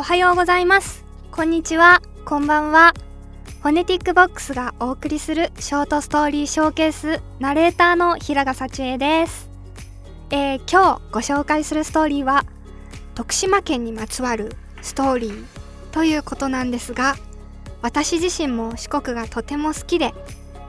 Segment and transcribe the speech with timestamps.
[0.00, 1.04] おはようございます。
[1.30, 2.00] こんにちは。
[2.24, 2.94] こんばんは。
[3.60, 9.50] フォネティックボックスがお送りするショートストーリーショーケースナレーターの平賀幸恵です。
[10.30, 12.46] えー、今日ご紹介するストーリーは
[13.14, 15.44] 徳島県にまつわるストーリー
[15.92, 17.16] ということなんですが
[17.82, 20.14] 私自身も四国がとても好きで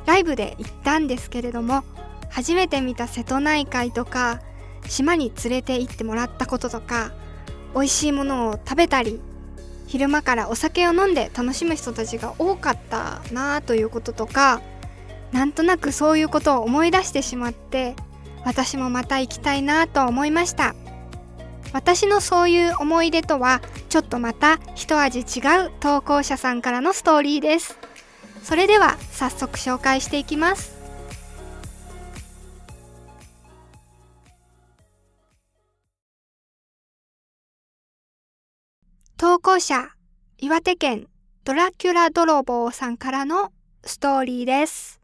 [0.05, 1.86] ライブで行ったんですけれども
[2.30, 4.41] 初めて見た瀬戸内海とか
[4.90, 7.13] 島に連れて行ってもらったこととか
[7.73, 9.20] 美味しいものを食べたり
[9.88, 14.61] 昼間からお酒を飲んで楽しむ人たちが多かったなあということとか
[15.31, 17.95] なんとなくそういうことを思い出してしまって
[18.45, 20.75] 私もまた行きたいなと思いました。
[21.73, 27.77] 私のそういう思い出とはちょっとまた一味違う投稿者さんからのストーリーです。
[28.44, 30.70] それでは早速紹介していきます。
[39.22, 39.89] 投稿者
[40.39, 41.05] 岩手県
[41.44, 43.52] ドラキュラ泥棒さんからの
[43.83, 45.00] ストーリーです。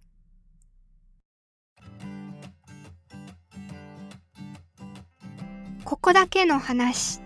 [5.83, 7.21] ここだけの話。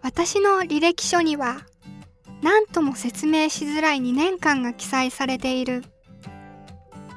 [0.00, 1.58] 私の履歴書には
[2.42, 5.84] 何とも説明しづらい2年間が記載されている。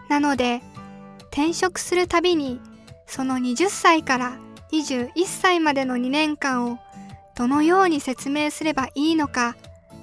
[0.09, 0.61] なので
[1.31, 2.59] 転職するたびに
[3.07, 4.33] その20歳から
[4.73, 6.79] 21歳までの2年間を
[7.41, 9.55] どのように説明すればいいのか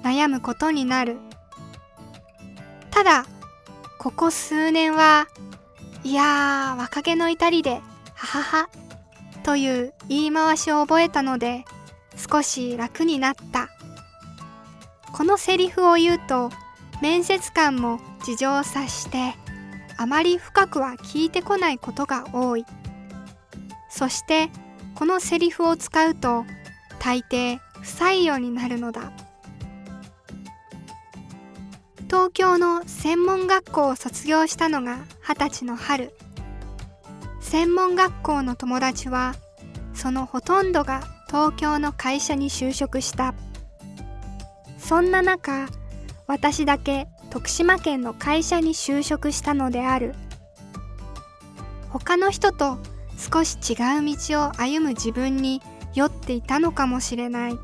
[0.03, 1.15] 悩むことになる。
[2.91, 3.25] ただ
[3.97, 5.29] ここ数年は
[6.03, 7.75] いやー若気の至りで
[8.13, 8.69] ははは
[9.43, 11.63] という言い回しを覚えたので
[12.17, 13.69] 少し楽になった。
[15.13, 16.49] このセリフを言うと
[17.01, 19.33] 面接官も事情を察して
[19.95, 22.65] あまり深くは聞いてこないことが多い。
[23.89, 24.49] そして
[24.93, 26.43] このセリフを使うと
[26.99, 29.11] 大抵不採用になるのだ。
[32.07, 36.11] 東京の専門学校を卒業したのが二十歳の春。
[37.39, 39.35] 専門学校の友達は
[39.93, 43.33] そのほとんどが東京の会社に就職した。
[44.77, 45.67] そんな中
[46.25, 50.15] 私だけ徳島県の会社に就職したのである。
[51.89, 52.77] 他の人と
[53.17, 55.61] 少し違う道を歩む自分に
[55.99, 57.59] 酔っていたのかもしれない。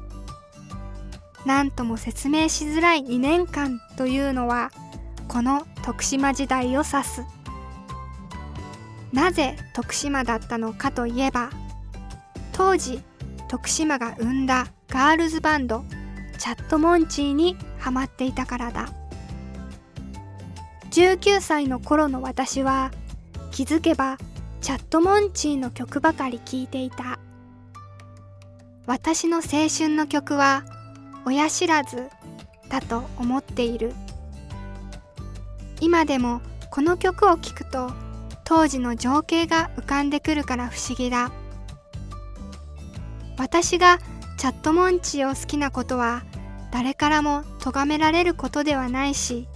[1.45, 4.71] 何とも説明しづらい2年間というのは
[5.29, 7.23] この徳島時代を指す。
[9.13, 11.49] なぜ徳島だったのかといえば
[12.51, 13.01] 当時
[13.47, 15.85] 徳島が生んだガールズバンド
[16.37, 18.89] チャットモンチーにハマっていたからだ。
[20.91, 22.91] 19歳の頃の私は
[23.51, 24.17] 気づけば
[24.59, 27.19] チャットモンチーの曲ばかり聴いていた。
[28.87, 30.63] 私の青春の曲は
[31.25, 32.09] 親知らず
[32.69, 33.93] だと思っている。
[35.81, 37.91] 今でもこの曲を聴くと
[38.43, 41.31] 当時の情景が浮かんでくるから不思議だ。
[43.37, 43.99] 私が
[44.37, 46.23] チャットモンチーを好きなことは
[46.71, 49.47] 誰からも咎められることではないし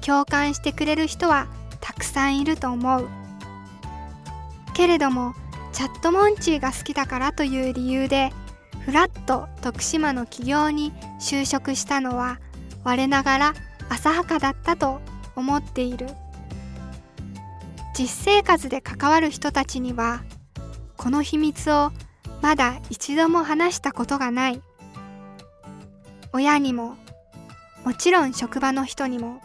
[0.00, 1.46] 共感してくれる人は
[1.80, 3.08] たくさんいると思う。
[4.74, 5.34] けれども
[5.72, 8.32] チャットモンチーが好きだからという理由で
[8.84, 12.38] ふらっと徳島の企業に就職したのは
[12.84, 13.54] 我ながら
[13.88, 15.00] 浅はかだったと
[15.36, 16.06] 思っている。
[17.96, 20.22] 実生活で関わる人たちには
[20.96, 21.92] この秘密を
[22.42, 24.60] まだ一度も話したことがない。
[26.32, 26.96] 親にも
[27.84, 29.40] もちろん職場の人にも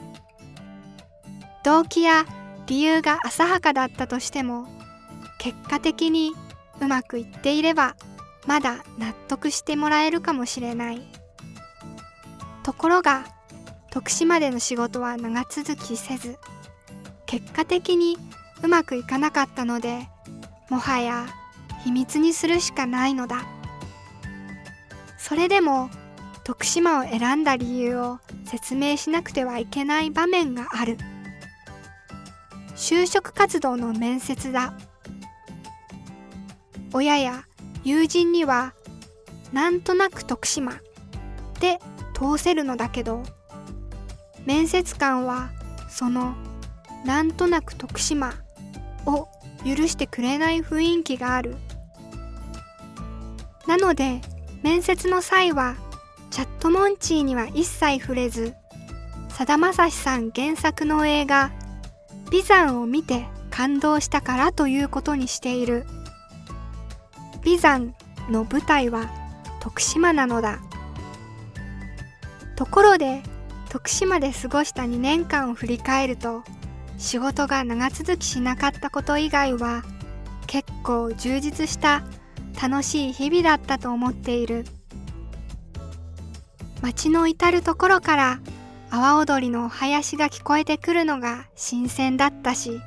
[1.64, 2.26] 動機や
[2.68, 4.68] 理由が浅はかだったとしても
[5.38, 6.34] 結果的に
[6.82, 7.96] うまくいっていれば
[8.48, 11.02] まだ納得してもらえるかもしれない。
[12.64, 13.26] ところが
[13.92, 16.38] 徳島での仕事は長続きせず
[17.26, 18.18] 結果的に
[18.62, 20.08] うまくいかなかったので
[20.70, 21.26] もはや
[21.84, 23.44] 秘密にするしかないのだ。
[25.18, 25.90] それでも
[26.44, 30.98] 徳島を選んだ理由を説明しなくてはいけない場面がある。
[32.76, 34.74] 就職活動の面接だ。
[36.94, 37.44] 親や
[37.90, 38.76] 友人には
[39.52, 40.74] なんとなく徳島
[41.60, 41.80] で
[42.14, 43.24] 通せるのだけど
[44.46, 45.50] 面接官は
[45.90, 46.36] その
[47.04, 48.36] なんとなく徳島
[49.08, 49.28] を
[49.66, 51.56] 許してくれない雰囲気がある
[53.66, 54.22] なので
[54.62, 55.76] 面接の際は
[56.30, 58.54] チャットモンチーには一切触れず
[59.30, 61.52] さだまさしさん原作の映画
[62.30, 65.88] 「美山」を見て感動したからということにしている。
[67.50, 67.96] 美山
[68.30, 69.10] の舞台は
[69.60, 70.60] 徳島なのだ。
[72.56, 73.24] ところで
[73.70, 76.44] 徳島で過ごした2年間を振り返ると
[77.00, 79.84] 仕事が長続きしなかったこと以外は
[80.46, 82.04] 結構充実した
[82.62, 84.66] 楽しい日々だったと思っている。
[86.84, 88.40] 街の至る所から
[88.92, 92.80] 阿波踊りのお囃子が聞こえてくるのが新鮮だったし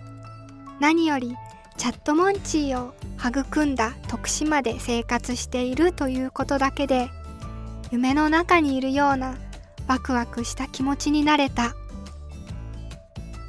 [0.79, 1.37] 何より
[1.82, 7.11] チャットモンチーを育んだ徳島で生活しているということだけで
[7.90, 9.34] 夢の中にいるような
[9.88, 11.75] ワクワクした気持ちになれた。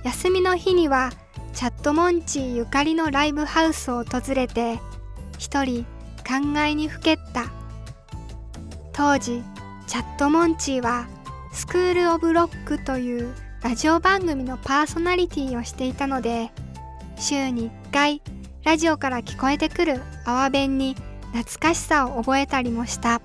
[0.03, 1.12] 休みの日には
[1.53, 4.80] チャットモンチーゆかりのライブハウスを訪れて
[5.38, 5.83] 一人
[6.27, 7.51] 考えにふけった。
[8.94, 9.44] 当時
[9.85, 11.06] チャットモンチーは
[11.51, 16.50] スクール・オブ・ロックというラジオ番組のパーソナリティをしていたので
[17.15, 18.24] 週に回
[18.63, 20.95] ラジオから聞こえてくる阿波弁に
[21.31, 23.22] 懐かしさを覚えたりもした。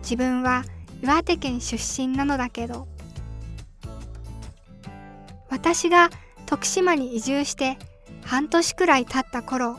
[0.00, 0.64] 自分は
[1.02, 2.88] 岩手県出身なのだけど
[5.50, 6.08] 私が
[6.46, 7.76] 徳島に移住して
[8.24, 9.76] 半年くらい経った頃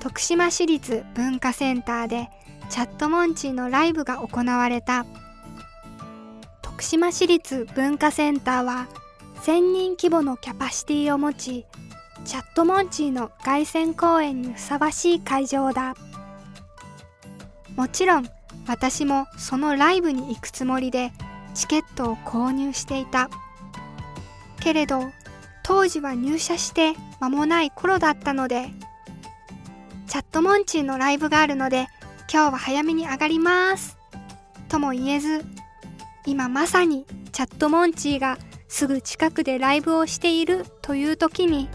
[0.00, 2.28] 徳島市立文化センターで
[2.68, 5.06] チャットモンチーのライブが行われた。
[6.60, 8.88] 徳島市立文化センターは
[9.42, 11.64] 1000人規模のキャパシティを持ち
[12.28, 15.94] チャットモンチーの凱旋公演にふさわしい会場だ。
[17.74, 18.28] もちろん
[18.66, 21.10] 私もそのライブに行くつもりで
[21.54, 23.30] チケットを購入していた。
[24.60, 25.10] けれど
[25.62, 28.68] 当時は入社して間もない頃だったので
[30.06, 31.86] チャットモンチーのライブがあるので
[32.30, 33.96] 今日は早めに上がります。
[34.68, 35.46] とも言えず
[36.26, 38.36] 今まさにチャットモンチーが
[38.68, 41.70] すぐ近くでライブをしているという時に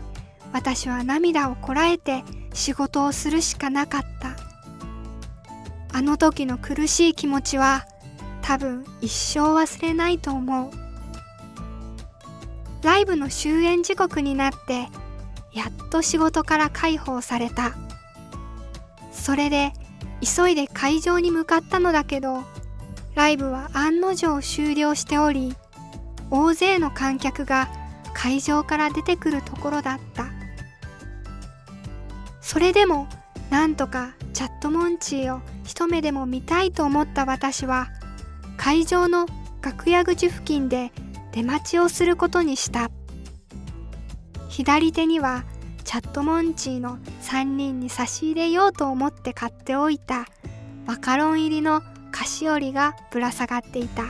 [0.54, 2.24] 私は涙をこらえて
[2.54, 4.38] 仕事をするしかなかった。
[5.92, 7.86] あの時の苦しい気持ちは
[8.42, 10.72] 多分一生忘れないと思う。
[12.84, 14.88] ライブの終演時刻になって
[15.54, 17.74] やっと仕事から解放された。
[19.12, 19.74] それで
[20.22, 22.44] 急いで会場に向かったのだけど
[23.16, 25.56] ライブは案の定終了しており
[26.30, 27.70] 大勢の観客が
[28.14, 30.43] 会場から出てくるところだった。
[32.54, 33.08] それでも
[33.50, 37.88] なんとかチャットモンチーを一目でも見たいと思った私は
[38.58, 39.26] 会場の
[39.64, 40.92] 楽屋口付近で
[41.32, 42.92] 出待ちをすることにした。
[44.50, 45.46] 左手には
[45.84, 50.28] チャットモンチーの3人に差し入れようと思って買っておいた
[50.86, 54.04] マカロン入りの菓子折りがぶら下がっていた。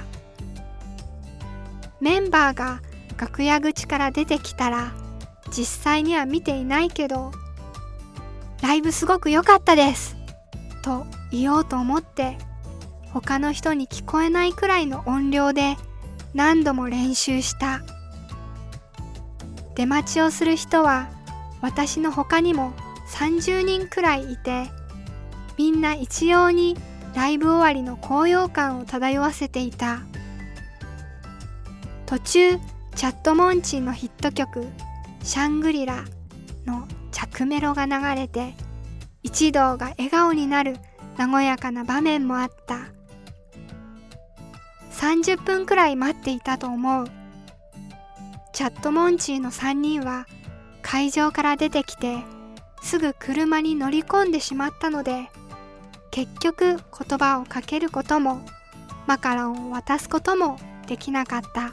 [2.01, 2.81] メンバーが
[3.18, 4.92] 楽屋口から出てきたら
[5.50, 7.31] 実際には見ていないけど
[8.63, 10.15] ライブすごく良かったです。
[10.83, 12.38] と言おうと思って
[13.12, 15.75] 他の人に聞こえないくらいの音量で
[16.33, 17.81] 何度も練習した。
[19.75, 21.10] 出待ちをする人は
[21.62, 22.71] 私の他にも
[23.10, 24.71] 30人くらいいて
[25.57, 26.77] みんな一様に
[27.13, 30.00] ライブ終わりの高揚感を漂わせていた。
[32.06, 32.57] 途中
[32.95, 34.65] チャットモンチーのヒット曲
[35.21, 36.05] 「シャングリラ」
[36.65, 36.88] の
[37.34, 38.54] 着メロが流れて
[39.24, 40.78] 一同が笑顔になる
[41.18, 42.92] 和やかな場面もあった。
[44.92, 47.08] 30分くらい待っていたと思う。
[48.54, 50.28] チャットモンチーの3人は
[50.82, 52.20] 会場から出てきて
[52.82, 55.30] すぐ車に乗り込んでしまったので
[56.12, 58.42] 結局言葉をかけることも
[59.08, 61.72] マカロンを渡すこともできなかった。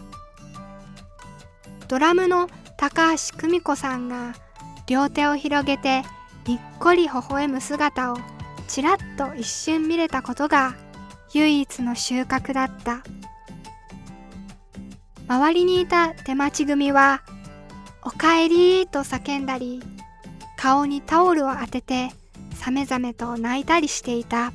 [1.88, 4.33] ドラムの高橋久美子さんが
[4.90, 6.02] 両手を広げて
[6.49, 8.16] にっこり微笑む姿を
[8.66, 10.75] ちらっと一瞬見れたことが
[11.32, 13.04] 唯一の収穫だった。
[15.28, 17.23] 周りにいた手待ち組は
[18.02, 19.80] 「おかえり」と叫んだり
[20.56, 22.11] 顔にタオルを当てて
[22.56, 24.52] さめざめと泣いたりしていた。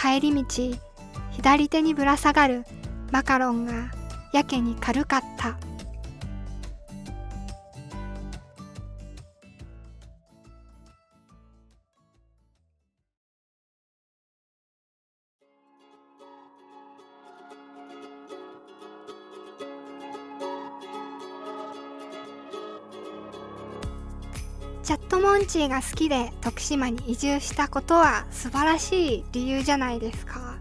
[0.00, 0.44] 帰り道
[1.32, 2.64] 左手にぶら下がる
[3.10, 3.90] マカロンが
[4.32, 5.58] やけに軽かった。
[24.86, 30.58] チャットモンチーが好きで徳島に移住したことは素晴らしい理由じゃないですか。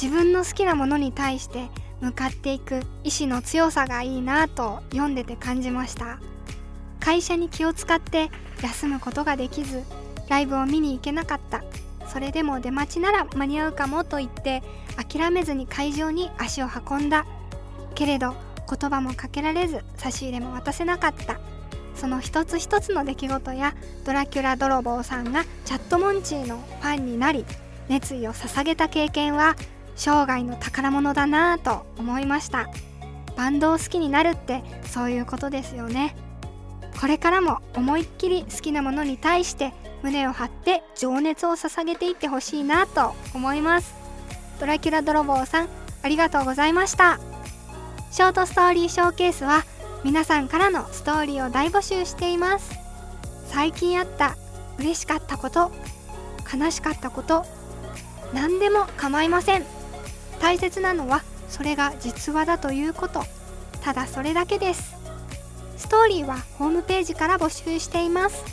[0.00, 1.68] 自分の好きなものに対して
[2.00, 6.20] 向かっていく意志の強さがいいなと読んでて感じました。
[7.00, 8.30] 会社に気を使って
[8.62, 9.82] 休むことができず
[10.28, 11.64] ライブを見に行けなかった。
[12.06, 14.62] それでも出待ちなら間に合うかもと言って
[14.96, 17.26] 諦めずに会場に足を運んだ。
[17.96, 18.36] けれど
[18.70, 21.40] 言葉もかけられず差し入れも渡せなかった。
[21.94, 23.74] その一つ一つの出来事や
[24.04, 27.44] ドラキュラ泥棒さんがチャットモンチーのファンになり
[27.88, 29.56] 熱意を捧げた経験は
[29.96, 32.68] 生涯の宝物だなぁと思いました。
[33.36, 36.16] バンドを好きになるってそういうことですよね。
[37.00, 39.72] これからも思いっきり好きなものに対して
[40.02, 43.94] 胸を張って情熱を捧げていってほしいなと思います。
[44.60, 45.68] ドラキュラ泥棒さん
[46.02, 47.18] ありがとうございました。
[48.10, 49.64] ショートストーリーショーケースは
[50.04, 52.78] 皆さんからのストーリーを大募集しています。
[53.46, 54.36] 最近あった
[54.78, 55.72] 嬉しかったこと
[56.52, 57.46] 悲しかったこと
[58.34, 59.64] 何でも構いません。
[60.40, 63.22] 大切なのはそれが実話だということ。
[63.80, 64.94] ただそれだけです。
[65.78, 68.44] ストーリーはホームページから募集しています。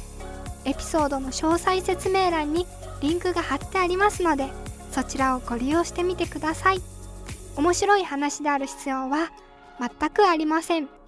[0.63, 2.65] エピソードの詳細説明欄に
[3.01, 4.47] リンクが貼ってありますので
[4.91, 6.81] そちらをご利用してみてください。
[7.57, 9.31] 面白い話である必要は
[9.79, 11.00] 全くありません。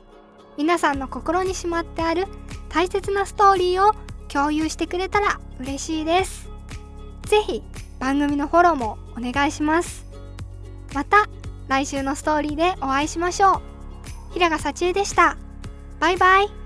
[0.57, 2.25] 皆さんの心にしまってある
[2.69, 3.93] 大切なストーリーを
[4.27, 6.49] 共有してくれたら嬉しいです。
[7.27, 7.63] 是非
[7.99, 10.05] 番組のフォローもお願いします。
[10.93, 11.27] また
[11.67, 13.61] 来週のストーリーでお会いしましょう。
[14.33, 15.37] 平賀幸恵でした。
[15.99, 16.62] バイバイ。